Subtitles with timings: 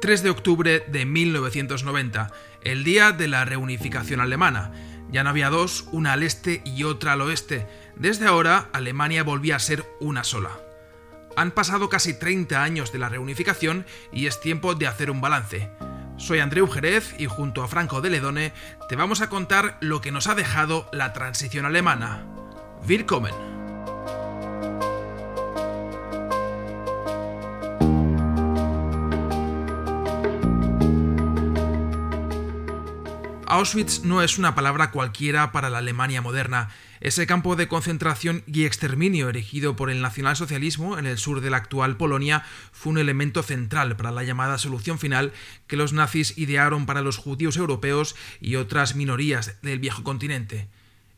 [0.00, 4.72] 3 de octubre de 1990, el día de la reunificación alemana.
[5.10, 7.66] Ya no había dos, una al este y otra al oeste.
[7.96, 10.58] Desde ahora, Alemania volvía a ser una sola.
[11.36, 15.70] Han pasado casi 30 años de la reunificación y es tiempo de hacer un balance.
[16.16, 18.52] Soy Andreu Jerez y junto a Franco de Ledone
[18.88, 22.26] te vamos a contar lo que nos ha dejado la transición alemana.
[22.88, 23.49] Willkommen.
[33.50, 36.68] Auschwitz no es una palabra cualquiera para la Alemania moderna.
[37.00, 41.56] Ese campo de concentración y exterminio erigido por el nacionalsocialismo en el sur de la
[41.56, 45.32] actual Polonia fue un elemento central para la llamada solución final
[45.66, 50.68] que los nazis idearon para los judíos europeos y otras minorías del viejo continente.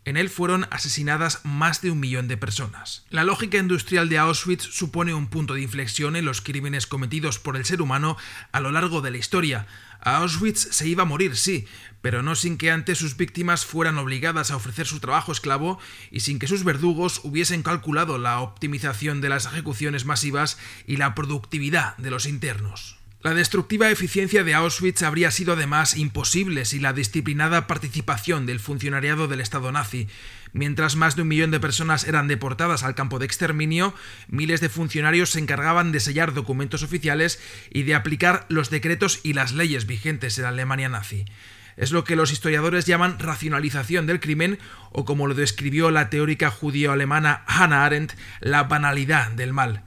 [0.04, 3.04] En él fueron asesinadas más de un millón de personas.
[3.10, 7.56] La lógica industrial de Auschwitz supone un punto de inflexión en los crímenes cometidos por
[7.56, 8.16] el ser humano
[8.50, 9.66] a lo largo de la historia,
[10.04, 11.66] Auschwitz se iba a morir, sí,
[12.00, 15.78] pero no sin que antes sus víctimas fueran obligadas a ofrecer su trabajo esclavo
[16.10, 21.14] y sin que sus verdugos hubiesen calculado la optimización de las ejecuciones masivas y la
[21.14, 23.01] productividad de los internos.
[23.22, 29.28] La destructiva eficiencia de Auschwitz habría sido además imposible sin la disciplinada participación del funcionariado
[29.28, 30.08] del Estado nazi.
[30.52, 33.94] Mientras más de un millón de personas eran deportadas al campo de exterminio,
[34.26, 39.34] miles de funcionarios se encargaban de sellar documentos oficiales y de aplicar los decretos y
[39.34, 41.24] las leyes vigentes en la Alemania nazi.
[41.76, 44.58] Es lo que los historiadores llaman racionalización del crimen
[44.90, 49.84] o como lo describió la teórica judío-alemana Hannah Arendt, la banalidad del mal.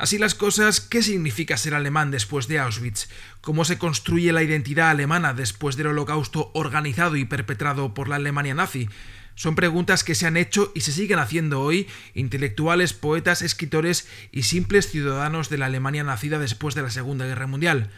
[0.00, 3.10] Así las cosas, ¿qué significa ser alemán después de Auschwitz?
[3.42, 8.54] ¿Cómo se construye la identidad alemana después del holocausto organizado y perpetrado por la Alemania
[8.54, 8.88] nazi?
[9.34, 14.44] Son preguntas que se han hecho y se siguen haciendo hoy intelectuales, poetas, escritores y
[14.44, 17.90] simples ciudadanos de la Alemania nacida después de la Segunda Guerra Mundial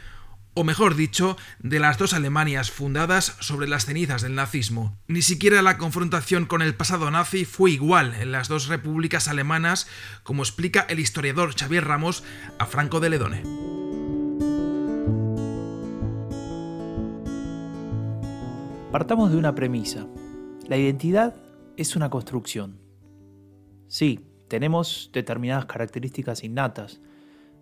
[0.55, 4.97] o mejor dicho, de las dos Alemanias fundadas sobre las cenizas del nazismo.
[5.09, 9.87] Ni siquiera la confrontación con el pasado nazi fue igual en las dos repúblicas alemanas,
[10.23, 12.23] como explica el historiador Xavier Ramos
[12.59, 13.43] a Franco de Ledone.
[18.93, 20.07] Partamos de una premisa.
[20.69, 21.35] La identidad
[21.79, 22.79] es una construcción.
[23.89, 27.01] Sí, tenemos determinadas características innatas,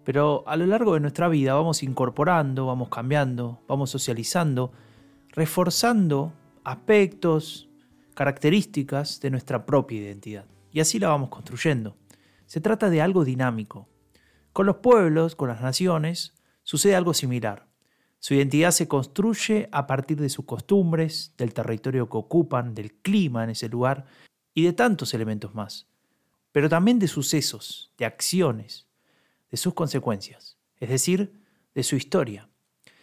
[0.05, 4.72] pero a lo largo de nuestra vida vamos incorporando, vamos cambiando, vamos socializando,
[5.28, 6.33] reforzando
[6.65, 7.69] aspectos,
[8.15, 10.47] características de nuestra propia identidad.
[10.72, 11.97] Y así la vamos construyendo.
[12.47, 13.89] Se trata de algo dinámico.
[14.53, 17.69] Con los pueblos, con las naciones, sucede algo similar.
[18.19, 23.44] Su identidad se construye a partir de sus costumbres, del territorio que ocupan, del clima
[23.44, 24.05] en ese lugar
[24.53, 25.87] y de tantos elementos más.
[26.53, 28.90] Pero también de sucesos, de acciones,
[29.50, 31.43] de sus consecuencias, es decir,
[31.75, 32.49] de su historia.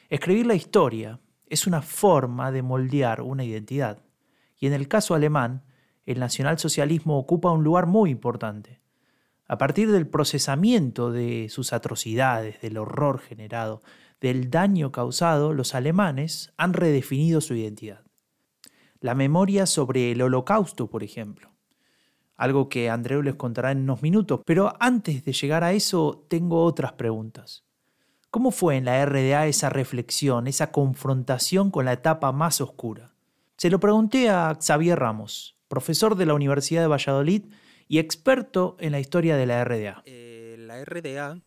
[0.10, 4.04] Escribir la historia es una forma de moldear una identidad,
[4.58, 5.64] y en el caso alemán,
[6.06, 8.82] el nacionalsocialismo ocupa un lugar muy importante.
[9.48, 13.82] A partir del procesamiento de sus atrocidades, del horror generado,
[14.20, 18.04] del daño causado, los alemanes han redefinido su identidad.
[19.00, 21.57] La memoria sobre el holocausto, por ejemplo,
[22.38, 24.42] algo que Andreu les contará en unos minutos.
[24.46, 27.66] Pero antes de llegar a eso, tengo otras preguntas.
[28.30, 33.14] ¿Cómo fue en la RDA esa reflexión, esa confrontación con la etapa más oscura?
[33.58, 37.46] Se lo pregunté a Xavier Ramos, profesor de la Universidad de Valladolid
[37.88, 40.04] y experto en la historia de la RDA.
[40.06, 41.40] Eh, la RDA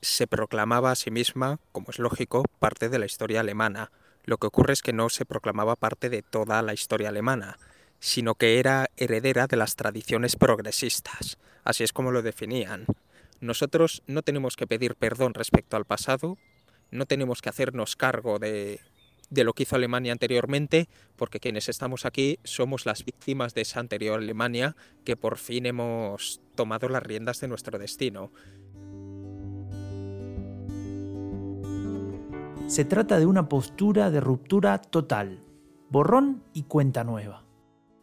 [0.00, 3.92] se proclamaba a sí misma, como es lógico, parte de la historia alemana.
[4.24, 7.56] Lo que ocurre es que no se proclamaba parte de toda la historia alemana
[8.02, 11.38] sino que era heredera de las tradiciones progresistas.
[11.62, 12.84] Así es como lo definían.
[13.40, 16.36] Nosotros no tenemos que pedir perdón respecto al pasado,
[16.90, 18.80] no tenemos que hacernos cargo de,
[19.30, 23.78] de lo que hizo Alemania anteriormente, porque quienes estamos aquí somos las víctimas de esa
[23.78, 24.74] anterior Alemania
[25.04, 28.32] que por fin hemos tomado las riendas de nuestro destino.
[32.66, 35.44] Se trata de una postura de ruptura total,
[35.88, 37.51] borrón y cuenta nueva.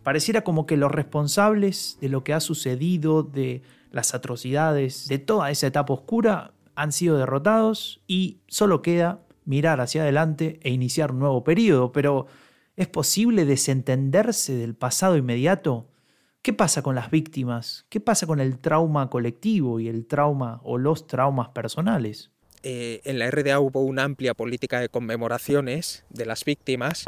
[0.10, 3.62] Pareciera como que los responsables de lo que ha sucedido, de
[3.92, 10.02] las atrocidades, de toda esa etapa oscura, han sido derrotados y solo queda mirar hacia
[10.02, 11.92] adelante e iniciar un nuevo periodo.
[11.92, 12.26] Pero
[12.76, 15.86] ¿es posible desentenderse del pasado inmediato?
[16.42, 17.86] ¿Qué pasa con las víctimas?
[17.90, 22.32] ¿Qué pasa con el trauma colectivo y el trauma o los traumas personales?
[22.64, 27.06] Eh, en la RDA hubo una amplia política de conmemoraciones de las víctimas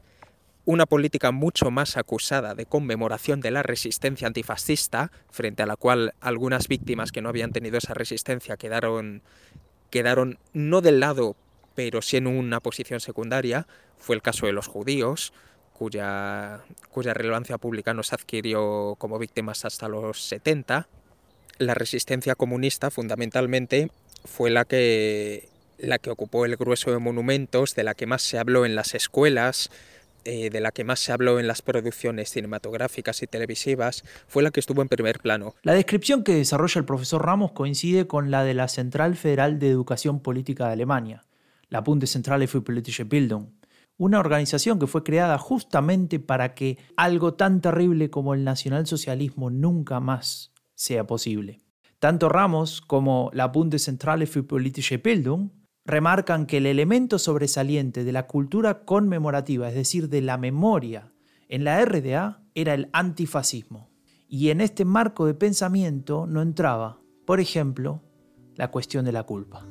[0.65, 6.13] una política mucho más acusada de conmemoración de la resistencia antifascista, frente a la cual
[6.21, 9.21] algunas víctimas que no habían tenido esa resistencia quedaron,
[9.89, 11.35] quedaron no del lado
[11.75, 13.67] pero sí en una posición secundaria.
[13.97, 15.33] Fue el caso de los judíos,
[15.73, 20.87] cuya, cuya relevancia pública no se adquirió como víctimas hasta los 70.
[21.57, 23.89] La resistencia comunista fundamentalmente
[24.25, 28.39] fue la que, la que ocupó el grueso de monumentos, de la que más se
[28.39, 29.69] habló en las escuelas,
[30.25, 34.51] eh, de la que más se habló en las producciones cinematográficas y televisivas, fue la
[34.51, 35.55] que estuvo en primer plano.
[35.63, 39.69] La descripción que desarrolla el profesor Ramos coincide con la de la Central Federal de
[39.69, 41.23] Educación Política de Alemania,
[41.69, 43.47] la Bundeszentrale für politische Bildung,
[43.97, 49.99] una organización que fue creada justamente para que algo tan terrible como el nacionalsocialismo nunca
[49.99, 51.61] más sea posible.
[51.99, 55.51] Tanto Ramos como la Bundeszentrale für politische Bildung
[55.85, 61.11] remarcan que el elemento sobresaliente de la cultura conmemorativa, es decir, de la memoria
[61.49, 63.89] en la RDA, era el antifascismo.
[64.27, 68.01] Y en este marco de pensamiento no entraba, por ejemplo,
[68.55, 69.67] la cuestión de la culpa.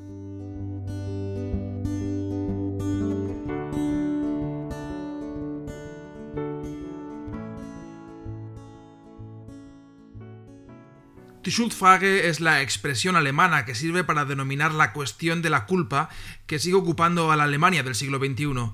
[11.50, 16.08] Die Schuldfrage es la expresión alemana que sirve para denominar la cuestión de la culpa
[16.47, 18.70] que sigue ocupando a la Alemania del siglo XXI.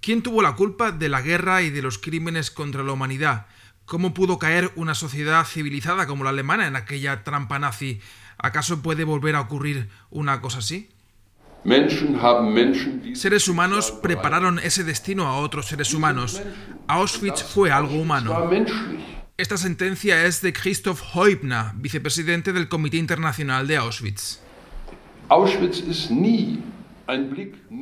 [0.00, 3.44] ¿Quién tuvo la culpa de la guerra y de los crímenes contra la humanidad?
[3.84, 8.00] ¿Cómo pudo caer una sociedad civilizada como la alemana en aquella trampa nazi?
[8.38, 10.88] ¿Acaso puede volver a ocurrir una cosa así?
[13.12, 16.40] Seres humanos prepararon ese destino a otros seres humanos.
[16.88, 18.48] Auschwitz fue algo humano.
[19.36, 24.38] Esta sentencia es de Christoph Heubner, vicepresidente del Comité Internacional de Auschwitz.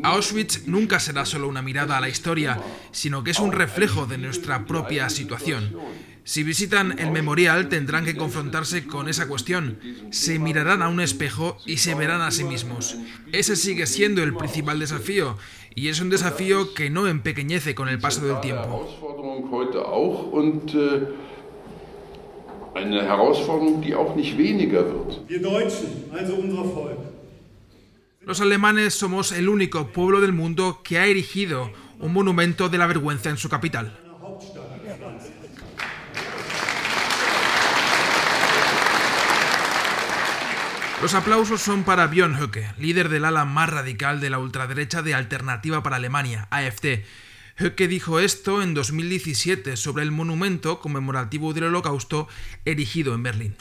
[0.03, 2.59] Auschwitz nunca será solo una mirada a la historia,
[2.91, 5.77] sino que es un reflejo de nuestra propia situación.
[6.25, 9.79] Si visitan el memorial tendrán que confrontarse con esa cuestión.
[10.11, 12.97] Se mirarán a un espejo y se verán a sí mismos.
[13.31, 15.37] Ese sigue siendo el principal desafío
[15.75, 18.89] y es un desafío que no empequeñece con el paso del tiempo.
[22.75, 25.21] Eine Herausforderung, die auch nicht weniger wird.
[28.21, 32.87] Los alemanes somos el único pueblo del mundo que ha erigido un monumento de la
[32.87, 33.99] vergüenza en su capital.
[41.03, 45.15] Los aplausos son para Björn Höcke, líder del ala más radical de la ultraderecha de
[45.15, 47.05] Alternativa para Alemania, AfD,
[47.57, 52.29] Höcke dijo esto en 2017 sobre el monumento conmemorativo del Holocausto
[52.65, 53.55] erigido en Berlín.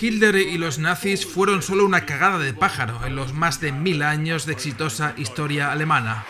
[0.00, 4.02] Hitler y los nazis fueron solo una cagada de pájaro en los más de mil
[4.02, 6.24] años de exitosa historia alemana.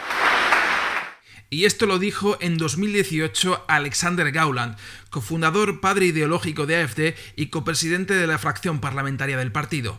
[1.50, 4.77] Y esto lo dijo en 2018 Alexander Gauland,
[5.09, 9.99] cofundador padre ideológico de AfD y copresidente de la fracción parlamentaria del partido.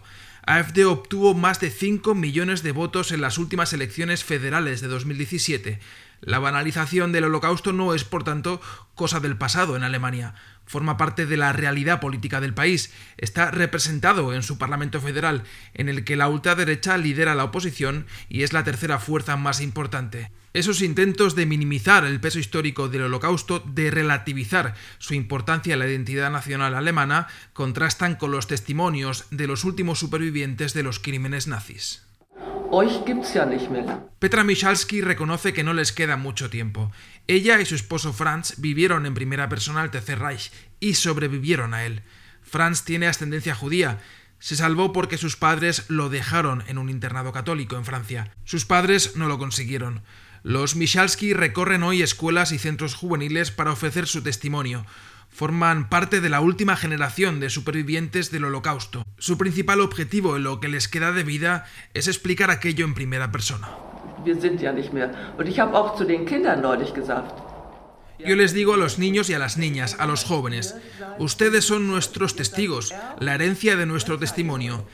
[0.49, 5.79] AfD obtuvo más de 5 millones de votos en las últimas elecciones federales de 2017.
[6.21, 8.61] La banalización del holocausto no es, por tanto,
[8.95, 10.35] cosa del pasado en Alemania.
[10.65, 12.93] Forma parte de la realidad política del país.
[13.17, 15.43] Está representado en su Parlamento Federal,
[15.73, 20.31] en el que la ultraderecha lidera la oposición y es la tercera fuerza más importante.
[20.53, 25.87] Esos intentos de minimizar el peso histórico del holocausto, de relativizar su importancia en la
[25.87, 32.08] identidad nacional alemana, contrastan con los testimonios de los últimos supervivientes de los crímenes nazis.
[34.19, 36.91] Petra Michalski reconoce que no les queda mucho tiempo.
[37.27, 41.85] Ella y su esposo Franz vivieron en primera persona al Tercer Reich y sobrevivieron a
[41.85, 42.03] él.
[42.43, 43.99] Franz tiene ascendencia judía.
[44.37, 48.31] Se salvó porque sus padres lo dejaron en un internado católico en Francia.
[48.45, 50.03] Sus padres no lo consiguieron.
[50.43, 54.85] Los Michalski recorren hoy escuelas y centros juveniles para ofrecer su testimonio.
[55.29, 59.05] Forman parte de la última generación de supervivientes del Holocausto.
[59.17, 63.31] Su principal objetivo en lo que les queda de vida es explicar aquello en primera
[63.31, 63.69] persona.
[68.19, 70.75] Yo les digo a los niños y a las niñas, a los jóvenes,
[71.19, 74.85] ustedes son nuestros testigos, la herencia de nuestro testimonio.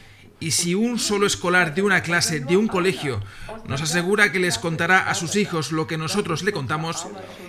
[0.46, 3.20] Y si un solo escolar de una clase, de un colegio,
[3.68, 7.08] nos asegura que les contará a sus hijos lo que nosotros le contamos,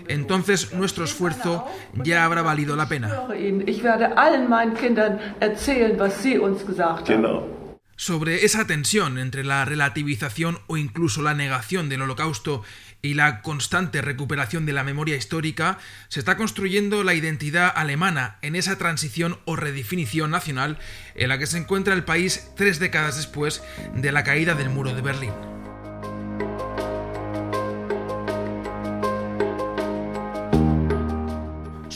[0.09, 3.29] entonces nuestro esfuerzo ya habrá valido la pena.
[7.97, 12.63] Sobre esa tensión entre la relativización o incluso la negación del holocausto
[13.07, 18.57] y la constante recuperación de la memoria histórica, se está construyendo la identidad alemana en
[18.57, 20.79] esa transición o redefinición nacional
[21.15, 23.63] en la que se encuentra el país tres décadas después
[23.95, 25.56] de la caída del muro de Berlín.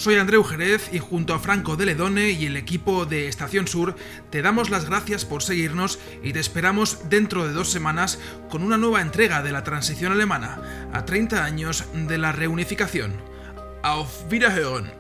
[0.00, 3.97] Soy Andreu Jerez y junto a Franco de Ledone y el equipo de Estación Sur
[4.30, 8.78] te damos las gracias por seguirnos y te esperamos dentro de dos semanas con una
[8.78, 13.12] nueva entrega de la transición alemana, a 30 años de la reunificación.
[13.83, 15.00] Auf Wiederhören!